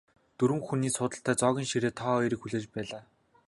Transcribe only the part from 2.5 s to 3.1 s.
байлаа.